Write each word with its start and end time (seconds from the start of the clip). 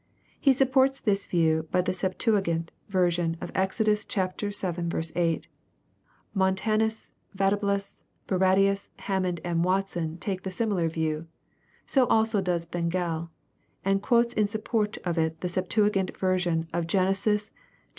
He 0.39 0.51
supports 0.51 0.99
this 0.99 1.27
view 1.27 1.67
by 1.69 1.81
the 1.81 1.91
eptuagint 1.91 2.69
version 2.89 3.37
of 3.39 3.51
Exodus 3.53 4.03
xiL 4.09 4.33
8. 5.15 5.47
Montanus, 6.33 7.11
Vatablus, 7.37 8.01
Bar 8.25 8.39
radius, 8.39 8.89
Hammond 8.97 9.41
and 9.43 9.63
Watson 9.63 10.17
take 10.17 10.41
the 10.41 10.49
same 10.49 10.75
view. 10.89 11.27
So 11.85 12.07
also 12.07 12.41
does 12.41 12.65
Bengel, 12.65 13.29
and 13.85 14.01
quotes 14.01 14.33
in 14.33 14.47
support 14.47 14.97
of 15.05 15.19
it 15.19 15.41
the 15.41 15.47
Septuagint 15.47 16.13
versioa 16.13 16.67
of 16.73 16.87
Genesis 16.87 17.51
xxxii. 17.51 17.53